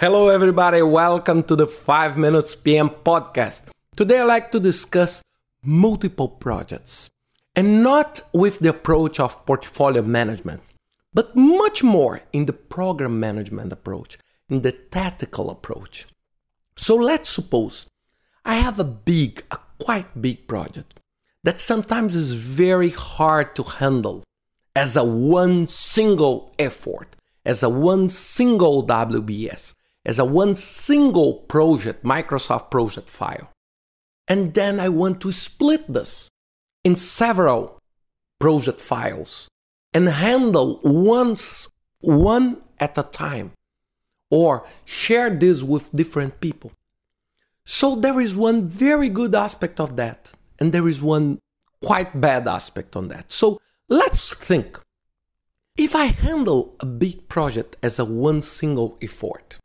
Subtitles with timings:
[0.00, 0.80] Hello, everybody.
[0.80, 3.68] Welcome to the 5 Minutes PM podcast.
[3.98, 5.22] Today, I'd like to discuss
[5.62, 7.10] multiple projects
[7.54, 10.62] and not with the approach of portfolio management,
[11.12, 14.16] but much more in the program management approach,
[14.48, 16.06] in the tactical approach.
[16.76, 17.86] So, let's suppose
[18.42, 20.98] I have a big, a quite big project
[21.44, 24.24] that sometimes is very hard to handle
[24.74, 32.04] as a one single effort, as a one single WBS as a one single project,
[32.04, 33.50] Microsoft project file.
[34.26, 36.30] And then I want to split this
[36.84, 37.78] in several
[38.38, 39.48] project files
[39.92, 41.68] and handle once
[42.00, 43.52] one at a time
[44.30, 46.72] or share this with different people.
[47.64, 51.40] So there is one very good aspect of that and there is one
[51.82, 53.32] quite bad aspect on that.
[53.32, 54.78] So let's think.
[55.76, 59.58] If I handle a big project as a one single effort,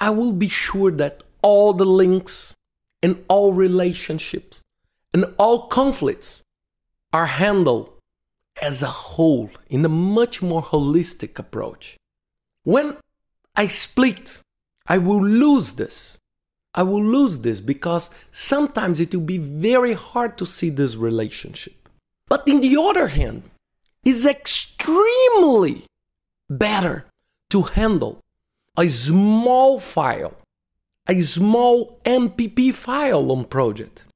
[0.00, 2.54] I will be sure that all the links
[3.02, 4.62] and all relationships
[5.12, 6.42] and all conflicts
[7.12, 7.92] are handled
[8.62, 11.96] as a whole in a much more holistic approach.
[12.64, 12.96] When
[13.56, 14.40] I split,
[14.86, 16.18] I will lose this.
[16.74, 21.88] I will lose this because sometimes it will be very hard to see this relationship.
[22.28, 23.42] But in the other hand,
[24.04, 25.84] it's extremely
[26.48, 27.06] better
[27.50, 28.20] to handle
[28.80, 30.34] a small file,
[31.06, 34.06] a small MPP file on project.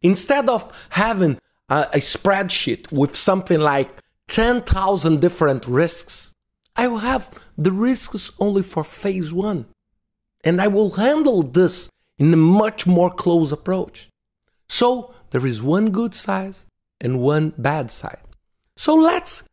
[0.00, 3.90] Instead of having a, a spreadsheet with something like
[4.28, 6.32] 10,000 different risks,
[6.76, 9.66] I will have the risks only for phase one.
[10.44, 14.08] And I will handle this in a much more close approach.
[14.68, 16.56] So there is one good side
[17.00, 18.22] and one bad side.
[18.76, 19.48] So let's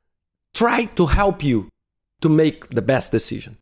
[0.53, 1.69] try to help you
[2.21, 3.57] to make the best decision.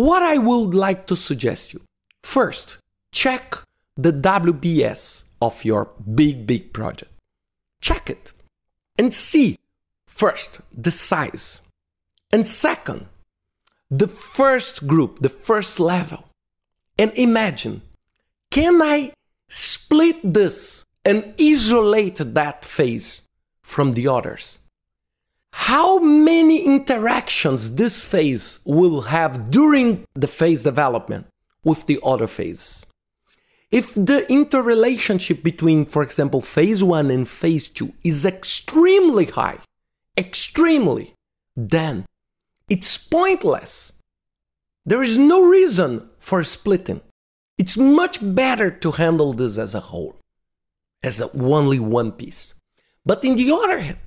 [0.00, 1.82] What I would like to suggest you
[2.22, 2.78] first,
[3.12, 3.58] check
[3.98, 7.12] the WBS of your big, big project.
[7.82, 8.32] Check it
[8.98, 9.58] and see
[10.06, 11.60] first the size,
[12.32, 13.08] and second,
[13.90, 16.24] the first group, the first level.
[16.98, 17.82] And imagine
[18.50, 19.12] can I
[19.50, 23.28] split this and isolate that phase
[23.62, 24.60] from the others?
[25.52, 31.26] How many interactions this phase will have during the phase development
[31.64, 32.86] with the other phase.
[33.70, 39.58] If the interrelationship between, for example, phase one and phase two is extremely high,
[40.16, 41.14] extremely,
[41.56, 42.04] then
[42.68, 43.92] it's pointless.
[44.84, 47.00] There is no reason for splitting.
[47.58, 50.16] It's much better to handle this as a whole,
[51.02, 52.54] as a only one piece.
[53.04, 53.98] But in the other hand,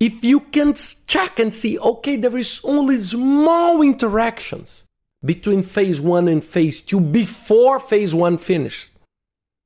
[0.00, 0.74] if you can
[1.06, 4.84] check and see, okay, there is only small interactions
[5.24, 8.92] between phase one and phase two before phase one finishes.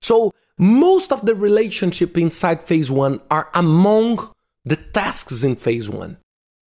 [0.00, 4.30] So most of the relationship inside phase one are among
[4.64, 6.18] the tasks in phase one.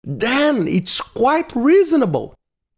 [0.02, 2.34] Then it's quite reasonable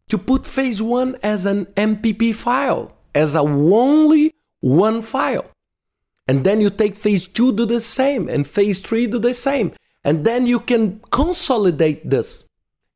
[0.09, 5.45] to put phase one as an MPP file, as a only one file.
[6.27, 9.73] And then you take phase two, do the same, and phase three, do the same.
[10.05, 12.45] And then you can consolidate this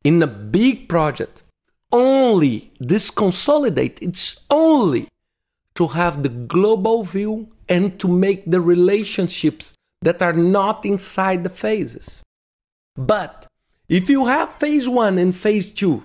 [0.03, 1.43] in a big project.
[1.91, 5.09] Only this consolidate, it's only
[5.73, 11.49] to have the global view and to make the relationships that are not inside the
[11.49, 12.23] phases.
[12.95, 13.47] But
[13.87, 16.03] if you have phase one and phase two,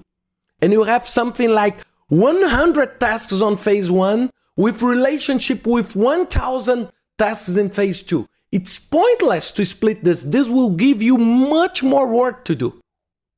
[0.62, 6.88] and you have something like 100 tasks on phase one with relationship with 1000
[7.18, 10.22] tasks in phase two, it's pointless to split this.
[10.22, 12.80] This will give you much more work to do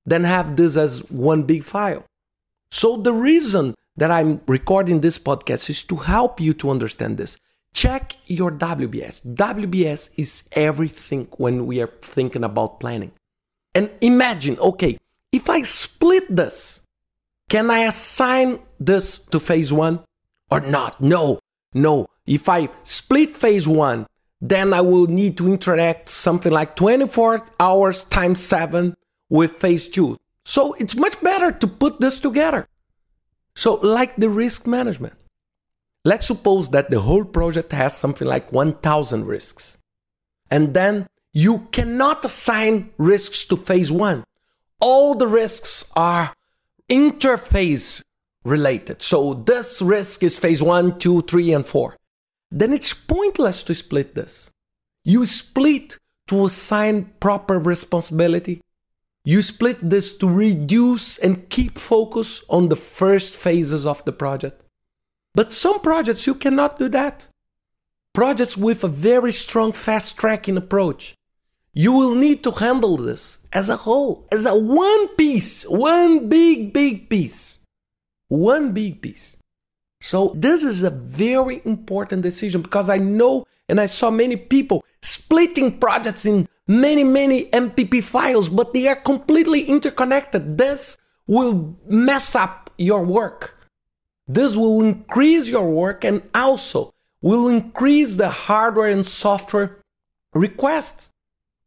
[0.04, 2.04] than have this as one big file.
[2.70, 7.38] So, the reason that I'm recording this podcast is to help you to understand this.
[7.72, 9.22] Check your WBS.
[9.34, 13.12] WBS is everything when we are thinking about planning.
[13.74, 14.98] And imagine, okay,
[15.32, 16.80] if I split this,
[17.48, 20.00] can I assign this to phase one
[20.50, 21.00] or not?
[21.00, 21.38] No,
[21.72, 22.06] no.
[22.26, 24.06] If I split phase one
[24.40, 28.94] then I will need to interact something like 24 hours times 7
[29.30, 30.16] with phase 2.
[30.44, 32.68] So it's much better to put this together.
[33.54, 35.14] So, like the risk management,
[36.04, 39.78] let's suppose that the whole project has something like 1,000 risks.
[40.50, 44.24] And then you cannot assign risks to phase 1.
[44.78, 46.34] All the risks are
[46.90, 48.02] interphase
[48.44, 49.00] related.
[49.00, 51.96] So, this risk is phase 1, 2, 3, and 4
[52.50, 54.50] then it's pointless to split this.
[55.04, 55.98] You split
[56.28, 58.60] to assign proper responsibility.
[59.24, 64.62] You split this to reduce and keep focus on the first phases of the project.
[65.34, 67.28] But some projects you cannot do that.
[68.12, 71.14] Projects with a very strong fast tracking approach.
[71.74, 76.72] You will need to handle this as a whole, as a one piece, one big,
[76.72, 77.58] big piece.
[78.28, 79.36] One big piece.
[80.06, 84.84] So, this is a very important decision because I know and I saw many people
[85.02, 90.58] splitting projects in many, many MPP files, but they are completely interconnected.
[90.58, 93.68] This will mess up your work.
[94.28, 99.82] This will increase your work and also will increase the hardware and software
[100.32, 101.10] requests.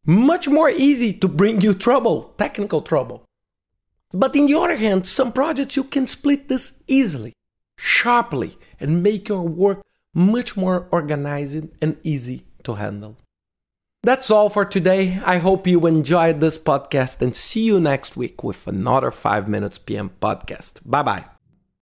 [0.06, 3.25] Much more easy to bring you trouble, technical trouble.
[4.13, 7.33] But in the other hand, some projects you can split this easily,
[7.80, 9.81] sharply, and make your work
[10.14, 13.16] much more organized and easy to handle.
[14.04, 15.20] That's all for today.
[15.26, 19.78] I hope you enjoyed this podcast and see you next week with another 5 Minutes
[19.78, 20.80] PM podcast.
[20.86, 21.38] Bye bye.